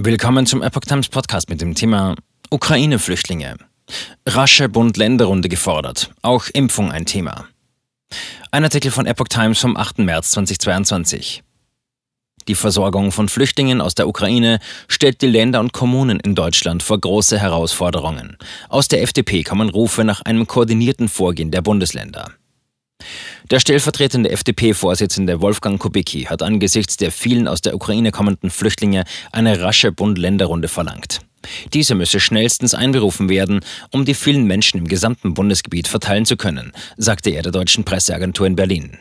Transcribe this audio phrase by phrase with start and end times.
[0.00, 2.14] Willkommen zum Epoch Times Podcast mit dem Thema
[2.50, 3.56] Ukraine-Flüchtlinge.
[4.24, 6.12] Rasche Bund-Länder-Runde gefordert.
[6.22, 7.48] Auch Impfung ein Thema.
[8.52, 9.98] Ein Artikel von Epoch Times vom 8.
[9.98, 11.42] März 2022.
[12.46, 17.00] Die Versorgung von Flüchtlingen aus der Ukraine stellt die Länder und Kommunen in Deutschland vor
[17.00, 18.36] große Herausforderungen.
[18.68, 22.30] Aus der FDP kommen Rufe nach einem koordinierten Vorgehen der Bundesländer.
[23.50, 29.60] Der stellvertretende FDP-Vorsitzende Wolfgang Kubicki hat angesichts der vielen aus der Ukraine kommenden Flüchtlinge eine
[29.60, 31.20] rasche Bund-Länder-Runde verlangt.
[31.72, 36.72] Diese müsse schnellstens einberufen werden, um die vielen Menschen im gesamten Bundesgebiet verteilen zu können,
[36.96, 38.98] sagte er der deutschen Presseagentur in Berlin.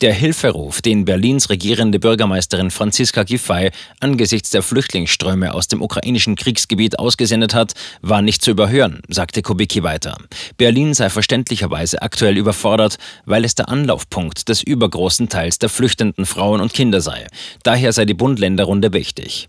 [0.00, 6.98] Der Hilferuf, den Berlins regierende Bürgermeisterin Franziska Giffey angesichts der Flüchtlingsströme aus dem ukrainischen Kriegsgebiet
[6.98, 10.16] ausgesendet hat, war nicht zu überhören, sagte Kubicki weiter.
[10.56, 16.60] Berlin sei verständlicherweise aktuell überfordert, weil es der Anlaufpunkt des übergroßen Teils der flüchtenden Frauen
[16.60, 17.26] und Kinder sei.
[17.64, 19.48] Daher sei die Bund-Länder-Runde wichtig.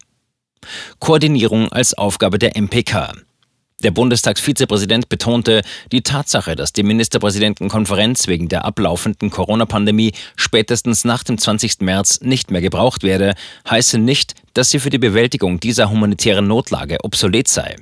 [0.99, 3.13] Koordinierung als Aufgabe der MPK.
[3.81, 5.61] Der Bundestagsvizepräsident betonte,
[5.93, 11.79] die Tatsache, dass die Ministerpräsidentenkonferenz wegen der ablaufenden Corona-Pandemie spätestens nach dem 20.
[11.79, 13.35] März nicht mehr gebraucht werde,
[13.69, 17.77] heiße nicht, dass sie für die Bewältigung dieser humanitären Notlage obsolet sei.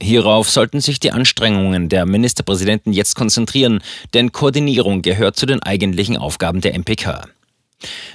[0.00, 3.82] Hierauf sollten sich die Anstrengungen der Ministerpräsidenten jetzt konzentrieren,
[4.14, 7.26] denn Koordinierung gehört zu den eigentlichen Aufgaben der MPK.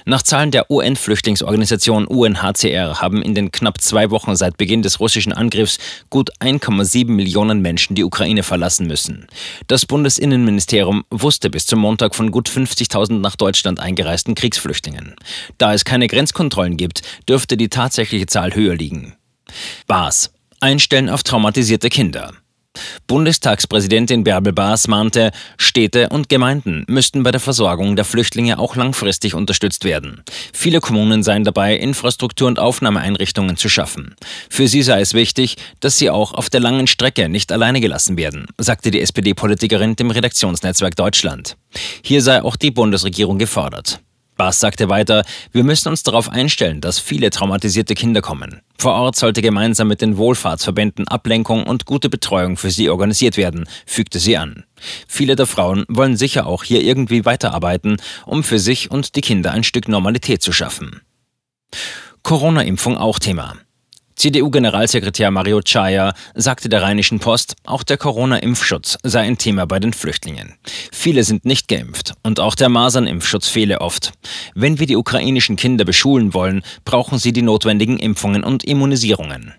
[0.04, 5.32] Nach Zahlen der UN-Flüchtlingsorganisation UNHCR haben in den knapp zwei Wochen seit Beginn des russischen
[5.32, 9.26] Angriffs gut 1,7 Millionen Menschen die Ukraine verlassen müssen.
[9.66, 15.14] Das Bundesinnenministerium wusste bis zum Montag von gut 50.000 nach Deutschland eingereisten Kriegsflüchtlingen.
[15.58, 19.14] Da es keine Grenzkontrollen gibt, dürfte die tatsächliche Zahl höher liegen.
[19.86, 20.32] Bas.
[20.60, 22.32] Einstellen auf traumatisierte Kinder.
[23.10, 29.34] Bundestagspräsidentin Bärbel Baas mahnte, Städte und Gemeinden müssten bei der Versorgung der Flüchtlinge auch langfristig
[29.34, 30.22] unterstützt werden.
[30.52, 34.14] Viele Kommunen seien dabei, Infrastruktur und Aufnahmeeinrichtungen zu schaffen.
[34.48, 38.16] Für sie sei es wichtig, dass sie auch auf der langen Strecke nicht alleine gelassen
[38.16, 41.56] werden, sagte die SPD-Politikerin dem Redaktionsnetzwerk Deutschland.
[42.04, 44.00] Hier sei auch die Bundesregierung gefordert.
[44.40, 48.62] Baas sagte weiter, wir müssen uns darauf einstellen, dass viele traumatisierte Kinder kommen.
[48.78, 53.68] Vor Ort sollte gemeinsam mit den Wohlfahrtsverbänden Ablenkung und gute Betreuung für sie organisiert werden,
[53.84, 54.64] fügte sie an.
[55.06, 59.50] Viele der Frauen wollen sicher auch hier irgendwie weiterarbeiten, um für sich und die Kinder
[59.50, 61.02] ein Stück Normalität zu schaffen.
[62.22, 63.56] Corona-Impfung auch Thema.
[64.20, 69.94] CDU-Generalsekretär Mario Chaya sagte der Rheinischen Post, auch der Corona-Impfschutz sei ein Thema bei den
[69.94, 70.56] Flüchtlingen.
[70.92, 74.12] Viele sind nicht geimpft und auch der Masernimpfschutz fehle oft.
[74.54, 79.54] Wenn wir die ukrainischen Kinder beschulen wollen, brauchen sie die notwendigen Impfungen und Immunisierungen.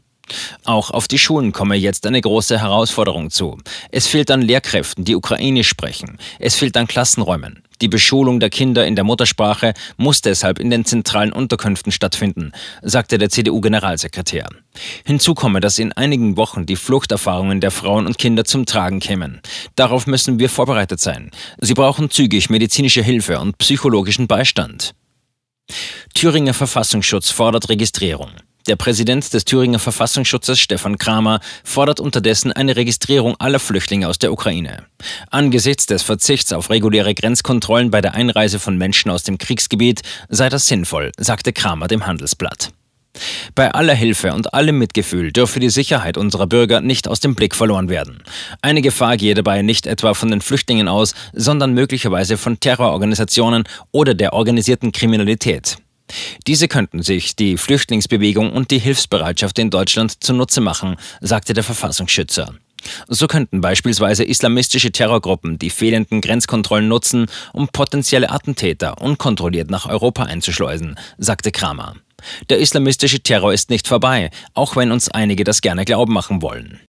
[0.64, 3.58] Auch auf die Schulen komme jetzt eine große Herausforderung zu.
[3.92, 6.18] Es fehlt an Lehrkräften, die ukrainisch sprechen.
[6.40, 7.64] Es fehlt an Klassenräumen.
[7.82, 12.52] Die Beschulung der Kinder in der Muttersprache muss deshalb in den zentralen Unterkünften stattfinden,
[12.84, 14.48] sagte der CDU-Generalsekretär.
[15.04, 19.42] Hinzu komme, dass in einigen Wochen die Fluchterfahrungen der Frauen und Kinder zum Tragen kämen.
[19.76, 21.32] Darauf müssen wir vorbereitet sein.
[21.60, 24.94] Sie brauchen zügig medizinische Hilfe und psychologischen Beistand.
[26.14, 28.30] Thüringer Verfassungsschutz fordert Registrierung.
[28.68, 34.32] Der Präsident des Thüringer Verfassungsschutzes, Stefan Kramer, fordert unterdessen eine Registrierung aller Flüchtlinge aus der
[34.32, 34.86] Ukraine.
[35.32, 40.50] Angesichts des Verzichts auf reguläre Grenzkontrollen bei der Einreise von Menschen aus dem Kriegsgebiet sei
[40.50, 42.72] das sinnvoll, sagte Kramer dem Handelsblatt.
[43.56, 47.56] Bei aller Hilfe und allem Mitgefühl dürfe die Sicherheit unserer Bürger nicht aus dem Blick
[47.56, 48.24] verloren werden.
[48.62, 54.14] Eine Gefahr gehe dabei nicht etwa von den Flüchtlingen aus, sondern möglicherweise von Terrororganisationen oder
[54.14, 55.78] der organisierten Kriminalität.
[56.48, 62.54] Diese könnten sich die Flüchtlingsbewegung und die Hilfsbereitschaft in Deutschland zunutze machen, sagte der Verfassungsschützer.
[63.08, 70.24] So könnten beispielsweise islamistische Terrorgruppen die fehlenden Grenzkontrollen nutzen, um potenzielle Attentäter unkontrolliert nach Europa
[70.24, 71.96] einzuschleusen, sagte Kramer.
[72.50, 76.80] Der islamistische Terror ist nicht vorbei, auch wenn uns einige das gerne glauben machen wollen.